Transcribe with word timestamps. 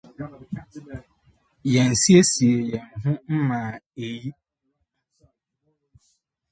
Yensiesiee 1.73 2.61
yɛn 2.71 2.85
ho 3.01 3.11
mmaa 3.37 3.71
eyi! 4.05 4.29